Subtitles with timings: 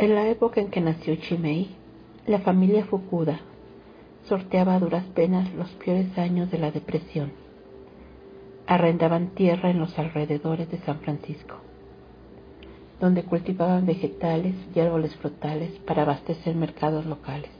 [0.00, 1.74] En la época en que nació Chimei,
[2.24, 3.40] la familia Fukuda
[4.28, 7.32] sorteaba a duras penas los peores años de la depresión.
[8.68, 11.56] Arrendaban tierra en los alrededores de San Francisco,
[13.00, 17.50] donde cultivaban vegetales y árboles frutales para abastecer mercados locales.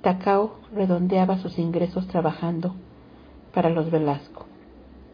[0.00, 2.74] Takao redondeaba sus ingresos trabajando
[3.52, 4.46] para los Velasco,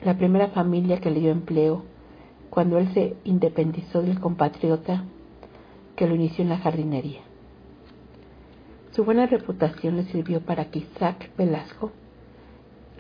[0.04, 1.82] la primera familia que le dio empleo
[2.48, 5.02] cuando él se independizó del compatriota
[5.98, 7.23] que lo inició en la jardinería.
[8.93, 11.90] Su buena reputación le sirvió para que Isaac Velasco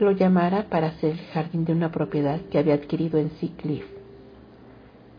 [0.00, 3.86] lo llamara para hacer el jardín de una propiedad que había adquirido en Sea Cliff,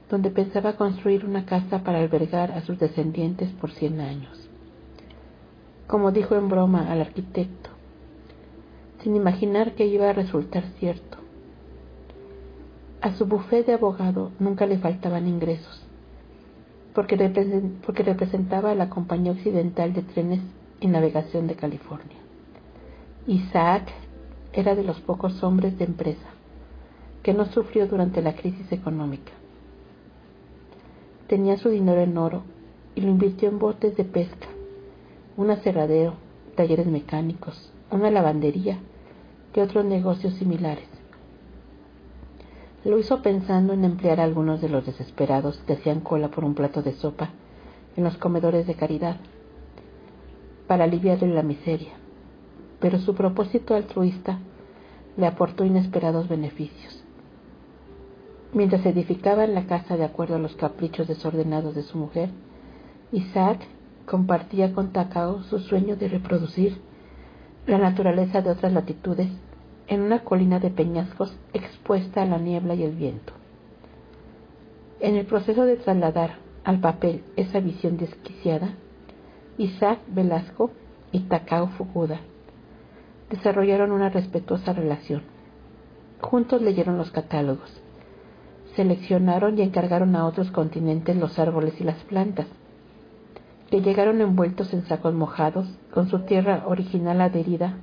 [0.10, 4.50] donde pensaba construir una casa para albergar a sus descendientes por cien años.
[5.88, 7.70] Como dijo en broma al arquitecto,
[9.02, 11.18] sin imaginar que iba a resultar cierto.
[13.02, 15.89] A su bufé de abogado nunca le faltaban ingresos,
[17.06, 20.42] porque, representaba a la Compañía Occidental de Trenes
[20.82, 22.18] y Navegación de California.
[23.26, 23.88] Isaac
[24.52, 26.28] era de los pocos hombres de empresa
[27.24, 29.32] que no sufrió durante la crisis económica.
[31.28, 32.44] Tenía su dinero en oro
[32.96, 34.48] y lo invirtió en botes de pesca,
[35.38, 36.16] un aserradero,
[36.56, 38.78] talleres mecánicos, una lavandería
[39.56, 40.99] y otros negocios similares.
[42.86, 46.56] Lo hizo pensando en emplear a algunos de los desesperados que hacían cola por un
[46.56, 47.30] plato de sopa
[47.98, 49.18] en los comedores de caridad,
[50.68, 51.92] para aliviarle la miseria,
[52.80, 54.40] pero su propósito altruista
[55.18, 57.04] le aportó inesperados beneficios.
[58.54, 62.30] Mientras edificaban la casa de acuerdo a los caprichos desordenados de su mujer,
[63.12, 63.60] Isaac
[64.06, 66.78] compartía con Takao su sueño de reproducir
[67.68, 69.28] la naturaleza de otras latitudes
[69.90, 73.34] en una colina de peñascos expuesta a la niebla y el viento.
[75.00, 78.76] En el proceso de trasladar al papel esa visión desquiciada,
[79.58, 80.72] Isaac Velasco
[81.12, 82.22] y Takao Fukuda
[83.32, 85.24] desarrollaron una respetuosa relación.
[86.22, 87.72] Juntos leyeron los catálogos,
[88.76, 92.48] seleccionaron y encargaron a otros continentes los árboles y las plantas,
[93.72, 97.78] que llegaron envueltos en sacos mojados con su tierra original adherida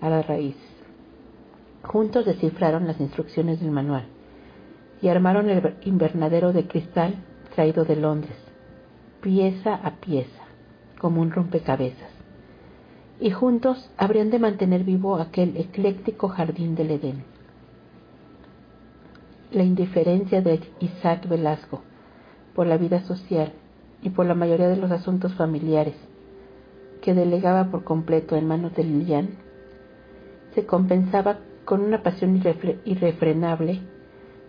[0.00, 0.69] a la raíz.
[1.82, 4.04] Juntos descifraron las instrucciones del manual
[5.02, 7.14] y armaron el invernadero de cristal
[7.54, 8.36] traído de Londres,
[9.22, 10.44] pieza a pieza,
[10.98, 12.10] como un rompecabezas.
[13.18, 17.24] Y juntos habrían de mantener vivo aquel ecléctico jardín del Edén.
[19.52, 21.82] La indiferencia de Isaac Velasco
[22.54, 23.52] por la vida social
[24.02, 25.96] y por la mayoría de los asuntos familiares,
[27.02, 29.30] que delegaba por completo en manos de Lilian,
[30.54, 31.38] se compensaba
[31.70, 32.42] con una pasión
[32.84, 33.78] irrefrenable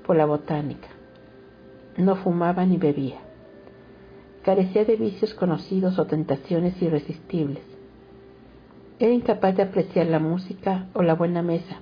[0.07, 0.87] por la botánica.
[1.95, 3.19] No fumaba ni bebía.
[4.41, 7.61] Carecía de vicios conocidos o tentaciones irresistibles.
[8.97, 11.77] Era incapaz de apreciar la música o la buena mesa,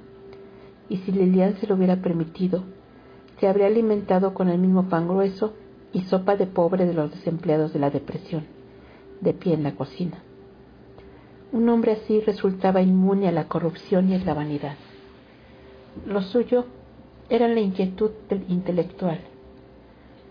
[0.90, 2.66] y si Lilian se lo hubiera permitido,
[3.40, 5.54] se habría alimentado con el mismo pan grueso
[5.94, 8.44] y sopa de pobre de los desempleados de la depresión,
[9.22, 10.18] de pie en la cocina.
[11.54, 14.76] Un hombre así resultaba inmune a la corrupción y a la vanidad.
[16.06, 16.66] Lo suyo
[17.30, 18.12] era la inquietud
[18.48, 19.20] intelectual,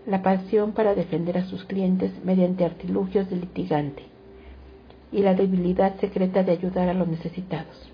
[0.05, 4.03] la pasión para defender a sus clientes mediante artilugios de litigante
[5.11, 7.91] y la debilidad secreta de ayudar a los necesitados.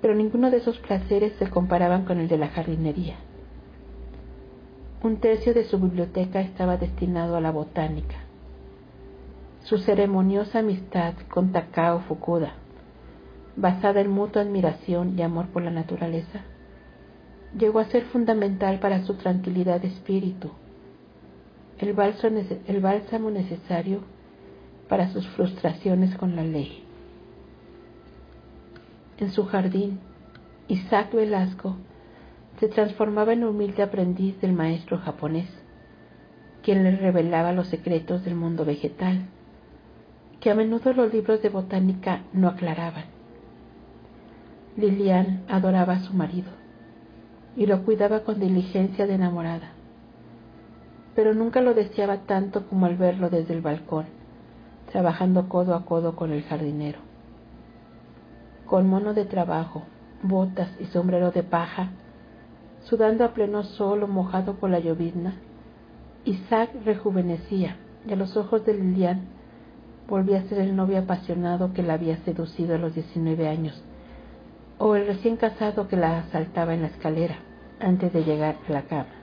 [0.00, 3.16] Pero ninguno de esos placeres se comparaban con el de la jardinería.
[5.02, 8.16] Un tercio de su biblioteca estaba destinado a la botánica.
[9.62, 12.54] Su ceremoniosa amistad con Takao Fukuda,
[13.60, 16.40] basada en mutua admiración y amor por la naturaleza,
[17.58, 20.50] llegó a ser fundamental para su tranquilidad de espíritu,
[21.78, 24.00] el bálsamo necesario
[24.88, 26.84] para sus frustraciones con la ley.
[29.18, 30.00] En su jardín,
[30.68, 31.76] Isaac Velasco
[32.58, 35.48] se transformaba en humilde aprendiz del maestro japonés,
[36.62, 39.26] quien le revelaba los secretos del mundo vegetal,
[40.40, 43.19] que a menudo los libros de botánica no aclaraban.
[44.76, 46.50] Lilian adoraba a su marido
[47.56, 49.72] y lo cuidaba con diligencia de enamorada,
[51.14, 54.06] pero nunca lo deseaba tanto como al verlo desde el balcón,
[54.92, 57.00] trabajando codo a codo con el jardinero.
[58.66, 59.82] Con mono de trabajo,
[60.22, 61.90] botas y sombrero de paja,
[62.84, 65.34] sudando a pleno sol o mojado por la llovizna,
[66.24, 67.76] Isaac rejuvenecía
[68.06, 69.22] y a los ojos de Lilian
[70.08, 73.82] volvía a ser el novio apasionado que la había seducido a los diecinueve años,
[74.80, 77.36] o el recién casado que la asaltaba en la escalera
[77.78, 79.19] antes de llegar a la cama.